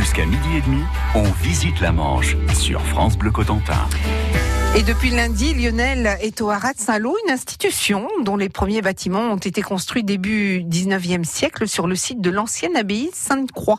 [0.00, 0.82] Jusqu'à midi et demi,
[1.14, 3.86] on visite la Manche sur France Bleu Cotentin.
[4.74, 9.36] Et depuis lundi, Lionel est au Haras Saint-Lô, une institution dont les premiers bâtiments ont
[9.36, 13.78] été construits début 19e siècle sur le site de l'ancienne abbaye Sainte-Croix.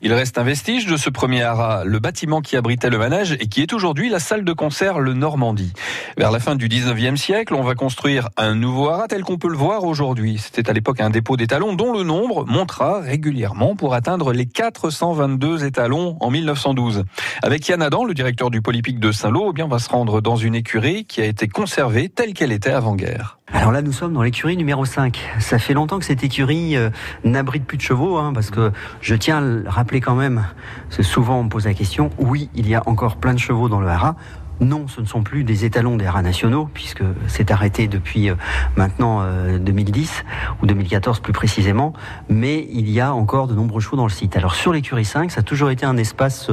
[0.00, 3.48] Il reste un vestige de ce premier haras, le bâtiment qui abritait le manège et
[3.48, 5.72] qui est aujourd'hui la salle de concert Le Normandie.
[6.16, 9.48] Vers la fin du 19e siècle, on va construire un nouveau haras tel qu'on peut
[9.48, 10.38] le voir aujourd'hui.
[10.38, 15.64] C'était à l'époque un dépôt d'étalons dont le nombre montera régulièrement pour atteindre les 422
[15.64, 17.04] étalons en 1912.
[17.42, 20.20] Avec Yann Adam, le directeur du Polypique de Saint-Lô, eh bien, on va se rendre
[20.20, 23.37] dans une écurie qui a été conservée telle qu'elle était avant-guerre.
[23.54, 25.18] Alors là, nous sommes dans l'écurie numéro 5.
[25.38, 26.90] Ça fait longtemps que cette écurie euh,
[27.24, 30.44] n'abrite plus de chevaux, hein, parce que je tiens à le rappeler quand même,
[30.90, 33.70] parce souvent on me pose la question, oui, il y a encore plein de chevaux
[33.70, 34.16] dans le haras,
[34.60, 38.34] non, ce ne sont plus des étalons des rats nationaux, puisque c'est arrêté depuis euh,
[38.76, 39.24] maintenant
[39.58, 41.94] 2010, euh, ou 2014 plus précisément,
[42.28, 44.36] mais il y a encore de nombreux chevaux dans le site.
[44.36, 46.50] Alors sur l'écurie 5, ça a toujours été un espace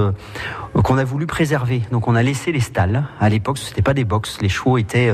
[0.84, 1.82] qu'on a voulu préserver.
[1.92, 3.04] Donc on a laissé les stalles.
[3.20, 4.40] À l'époque, ce n'était pas des box.
[4.42, 5.12] Les chevaux étaient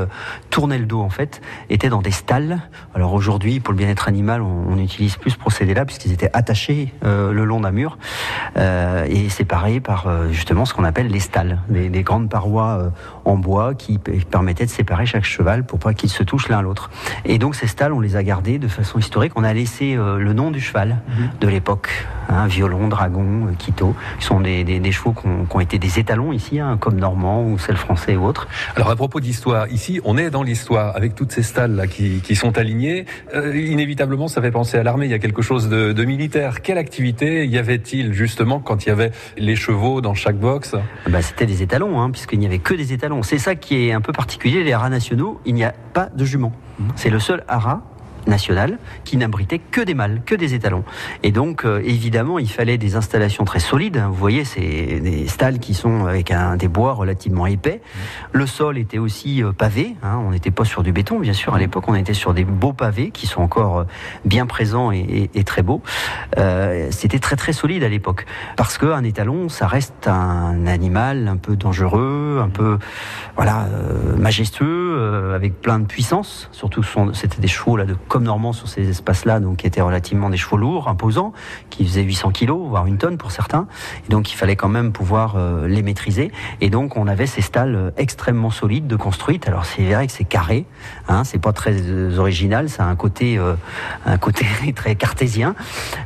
[0.49, 2.59] tournaient le dos en fait, étaient dans des stalles.
[2.93, 7.43] Alors aujourd'hui, pour le bien-être animal, on, utilise plus ce procédé-là puisqu'ils étaient attachés le
[7.45, 7.97] long d'un mur
[8.57, 12.89] et séparés par justement ce qu'on appelle les stalles, des, des grandes parois euh,
[13.25, 16.89] en bois qui permettait de séparer chaque cheval pour pas qu'ils se touchent l'un l'autre.
[17.23, 19.33] Et donc ces stalles, on les a gardés de façon historique.
[19.35, 21.29] On a laissé euh, le nom du cheval mhm.
[21.39, 21.89] de l'époque,
[22.29, 25.13] hein, violon, dragon, euh, quito, qui sont des, chevaux
[25.51, 28.47] qui ont, été des étalons ici, hein, comme normand ou celle français ou autre.
[28.75, 32.35] Alors à propos d'histoire, ici on est dans l'histoire avec toutes ces stalles là qui,
[32.35, 33.05] sont alignées.
[33.53, 35.05] inévitablement, ça fait penser à l'armée.
[35.05, 36.61] Il y a quelque chose de, militaire.
[36.61, 40.75] Quelle activité y avait-il justement quand il y avait les chevaux dans chaque box?
[41.07, 43.21] Bah, C'était des étalons, hein, puisqu'il n'y avait que des étalons.
[43.21, 46.25] C'est ça qui est un peu particulier, les haras nationaux, il n'y a pas de
[46.25, 46.53] juments.
[46.79, 46.83] Mmh.
[46.95, 47.81] C'est le seul haras
[48.27, 50.83] nationale qui n'abritait que des mâles, que des étalons.
[51.23, 54.03] Et donc, euh, évidemment, il fallait des installations très solides.
[54.07, 57.81] Vous voyez, c'est des stalles qui sont avec des bois relativement épais.
[58.31, 59.95] Le sol était aussi euh, pavé.
[60.03, 60.19] Hein.
[60.25, 61.55] on n'était pas sur du béton, bien sûr.
[61.55, 63.83] À l'époque, on était sur des beaux pavés qui sont encore euh,
[64.25, 65.81] bien présents et, et, très beaux.
[66.91, 71.55] C'était très très solide à l'époque parce qu'un étalon, ça reste un animal un peu
[71.55, 72.77] dangereux, un peu
[73.35, 73.67] voilà
[74.17, 76.49] majestueux, avec plein de puissance.
[76.51, 76.83] Surtout,
[77.13, 80.35] c'était des chevaux là de comme normand sur ces espaces-là, donc qui étaient relativement des
[80.35, 81.31] chevaux lourds, imposants,
[81.69, 83.67] qui faisaient 800 kilos, voire une tonne pour certains.
[84.05, 86.29] Et donc il fallait quand même pouvoir euh, les maîtriser.
[86.59, 89.47] Et donc on avait ces stalles euh, extrêmement solides de construites.
[89.47, 90.65] Alors c'est vrai que c'est carré,
[91.07, 93.39] hein, c'est pas très euh, original, ça a un côté,
[94.05, 94.45] un côté
[94.75, 95.55] très cartésien,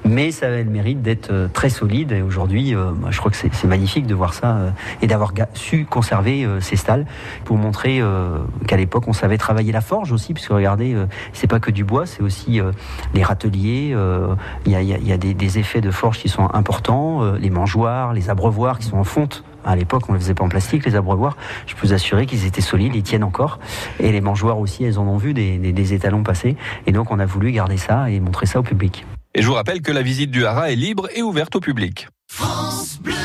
[0.05, 2.11] mais ça a le mérite d'être très solide.
[2.11, 2.75] Et aujourd'hui,
[3.09, 4.59] je crois que c'est magnifique de voir ça
[5.01, 7.07] et d'avoir su conserver ces stalles
[7.45, 8.01] pour montrer
[8.67, 10.95] qu'à l'époque on savait travailler la forge aussi, puisque regardez,
[11.33, 12.72] c'est pas que du bois c'est aussi euh,
[13.13, 13.91] les râteliers.
[13.94, 14.35] Euh,
[14.66, 18.79] il y a, des, effets de forge qui sont importants, euh, les mangeoires, les abreuvoirs
[18.79, 19.44] qui sont en fonte.
[19.63, 21.38] À l'époque, on ne les faisait pas en plastique, les abreuvoirs.
[21.66, 23.59] Je peux vous assurer qu'ils étaient solides, ils tiennent encore.
[24.00, 26.57] Et les mangeoires aussi, elles en ont vu des, des étalons passer.
[26.85, 29.05] Et donc, on a voulu garder ça et montrer ça au public.
[29.34, 32.07] Et je vous rappelle que la visite du Haras est libre et ouverte au public.
[32.28, 33.24] France Bleu.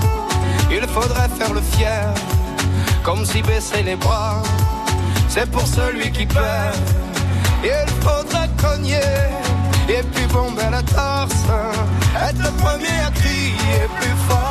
[0.71, 2.13] il faudrait faire le fier,
[3.03, 4.41] comme si baisser les bras,
[5.27, 6.75] c'est pour celui qui perd.
[7.63, 8.99] Il faudrait cogner,
[9.89, 11.45] et puis bomber la torse,
[12.27, 14.50] être le premier à crier plus fort.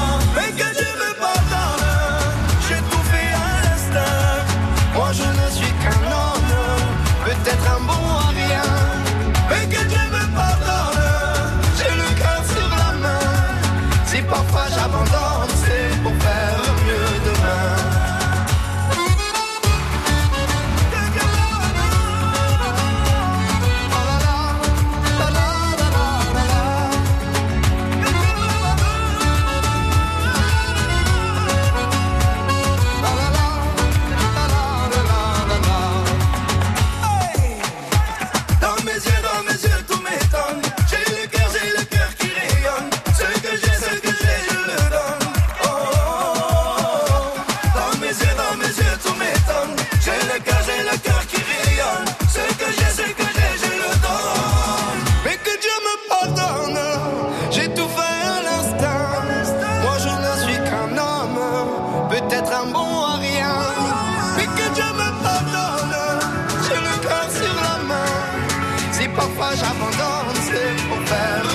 [69.41, 71.50] Parfois j'abandonne, c'est pour faire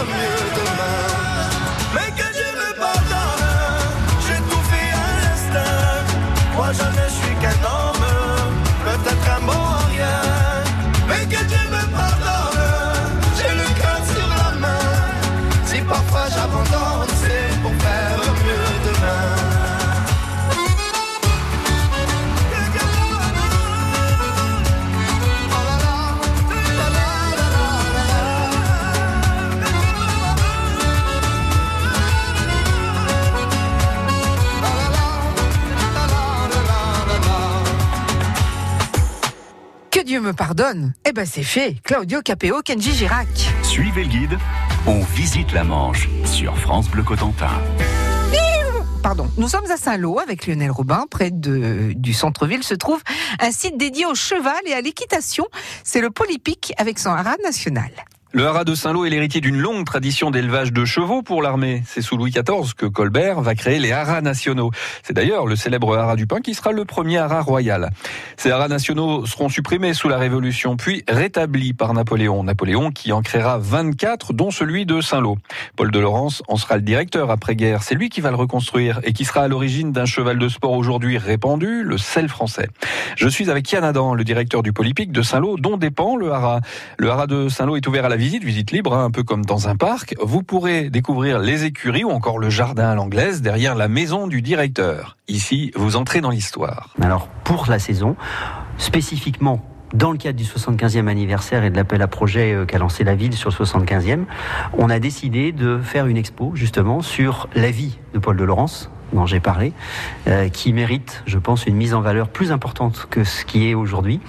[40.17, 40.95] Dieu me pardonne.
[41.07, 41.77] Eh ben c'est fait.
[41.85, 43.29] Claudio Capéo, Kenji Girac.
[43.63, 44.39] Suivez le guide,
[44.87, 47.51] on visite la Manche sur France Bleu Cotentin.
[49.03, 49.31] Pardon.
[49.37, 51.05] Nous sommes à Saint-Lô avec Lionel Robin.
[51.11, 53.03] Près de, du centre-ville se trouve
[53.41, 55.49] un site dédié au cheval et à l'équitation.
[55.85, 57.91] C'est le Polypic avec son haras national.
[58.37, 61.83] Le haras de Saint-Lô est l'héritier d'une longue tradition d'élevage de chevaux pour l'armée.
[61.87, 64.73] C'est sous Louis XIV que Colbert va créer les haras nationaux.
[65.03, 67.89] C'est d'ailleurs le célèbre haras du Pin qui sera le premier haras royal.
[68.37, 72.45] Ces haras nationaux seront supprimés sous la Révolution, puis rétablis par Napoléon.
[72.45, 75.39] Napoléon qui en créera 24, dont celui de Saint-Lô.
[75.75, 77.83] Paul de Laurence en sera le directeur après-guerre.
[77.83, 80.73] C'est lui qui va le reconstruire et qui sera à l'origine d'un cheval de sport
[80.73, 82.69] aujourd'hui répandu, le sel français.
[83.17, 86.61] Je suis avec Yann Adam, le directeur du Polypic de Saint-Lô, dont dépend le haras.
[86.99, 89.69] Le haras de Saint-Lô est ouvert à la visite, libre, hein, un peu comme dans
[89.69, 90.15] un parc.
[90.21, 94.43] Vous pourrez découvrir les écuries ou encore le jardin à l'anglaise derrière la maison du
[94.43, 95.17] directeur.
[95.29, 96.95] Ici, vous entrez dans l'histoire.
[97.01, 98.17] Alors, pour la saison,
[98.79, 99.65] spécifiquement
[99.95, 103.15] dans le cadre du 75e anniversaire et de l'appel à projet euh, qu'a lancé la
[103.15, 104.25] ville sur le 75e,
[104.77, 108.91] on a décidé de faire une expo justement sur la vie de Paul de Laurence
[109.13, 109.73] dont j'ai parlé,
[110.27, 113.75] euh, qui mérite, je pense, une mise en valeur plus importante que ce qui est
[113.75, 114.21] aujourd'hui.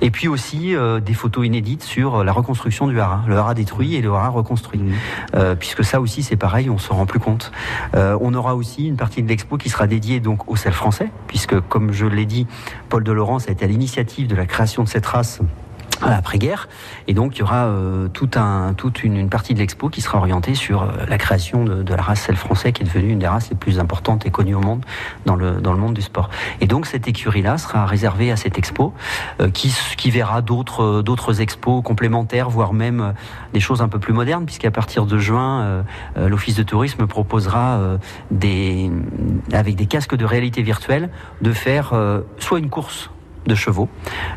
[0.00, 3.94] Et puis aussi euh, des photos inédites sur la reconstruction du haras, le haras détruit
[3.94, 4.80] et le haras reconstruit.
[5.34, 7.52] Euh, puisque ça aussi, c'est pareil, on se rend plus compte.
[7.94, 11.58] On aura aussi une partie de l'expo qui sera dédiée donc au sel français, puisque
[11.60, 12.46] comme je l'ai dit,
[12.88, 15.40] Paul de Laurence a été à l'initiative de la création de cette race
[16.02, 16.68] à l'après-guerre.
[17.08, 20.00] Et donc, il y aura euh, tout un, toute une, une partie de l'expo qui
[20.00, 23.12] sera orientée sur euh, la création de, de la race sel français, qui est devenue
[23.12, 24.84] une des races les plus importantes et connues au monde,
[25.24, 26.30] dans le, dans le monde du sport.
[26.60, 28.92] Et donc, cette écurie-là sera réservée à cette expo,
[29.40, 33.12] euh, qui, qui verra d'autres, euh, d'autres expos complémentaires, voire même euh,
[33.52, 35.82] des choses un peu plus modernes, puisqu'à partir de juin, euh,
[36.18, 37.98] euh, l'Office de tourisme proposera euh,
[38.30, 38.90] des,
[39.52, 41.10] avec des casques de réalité virtuelle,
[41.40, 43.10] de faire euh, soit une course
[43.46, 43.88] de chevaux,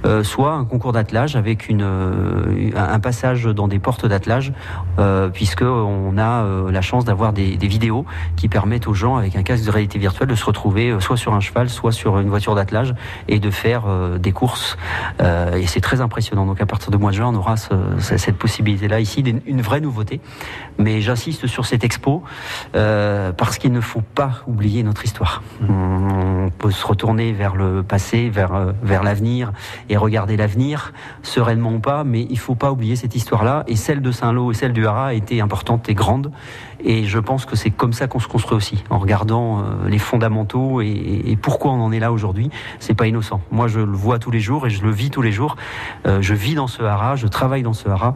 [0.06, 4.54] euh, soit un concours d'attelage avec une, euh, un passage dans des portes d'attelage,
[5.00, 9.36] euh, puisque on a euh, la chance d'avoir des, vidéos qui permettent aux gens avec
[9.36, 12.30] un casque de réalité virtuelle de se retrouver soit sur un cheval, soit sur une
[12.30, 12.96] voiture d'attelage
[13.28, 13.84] et de faire
[14.18, 14.76] des courses.
[15.20, 16.48] Et c'est très impressionnant.
[16.48, 19.62] Donc à partir du mois de juin, on aura ce- ce- cette possibilité-là ici, une
[19.62, 20.20] vraie nouveauté.
[20.80, 22.24] Mais j'insiste sur cette expo
[22.74, 25.44] parce qu'il ne faut pas oublier notre histoire.
[25.68, 29.52] On peut se retourner vers le passé, vers, l'avenir
[29.90, 33.64] et regarder l'avenir, sereinement ou pas, mais il faut pas oublier cette histoire-là.
[33.68, 36.32] Et celle de Saint-Lô et celle du Haras étaient importantes et grandes.
[36.82, 40.00] Et je pense que c'est comme ça qu'on se construit aussi, en regardant euh, les
[40.00, 42.50] fondamentaux et, et pourquoi on en est là aujourd'hui.
[42.80, 43.42] C'est pas innocent.
[43.52, 45.56] Moi, je le vois tous les jours et je le vis tous les jours.
[46.08, 48.16] Euh, je vis dans ce Haras, je travaille dans ce Haras.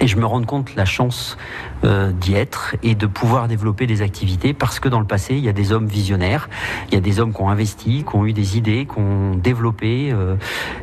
[0.00, 1.36] Et je me rends compte la chance
[1.84, 5.44] euh, d'y être et de pouvoir développer des activités parce que dans le passé, il
[5.44, 6.48] y a des hommes visionnaires,
[6.88, 9.34] il y a des hommes qui ont investi, qui ont eu des idées, qui ont
[9.34, 10.36] développé euh,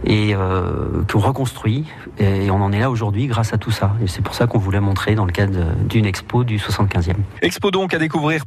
[0.05, 1.85] et euh, qui ont reconstruit.
[2.19, 3.93] Et on en est là aujourd'hui grâce à tout ça.
[4.03, 7.13] Et c'est pour ça qu'on voulait montrer dans le cadre d'une expo du 75e.
[7.41, 8.45] Expo donc à découvrir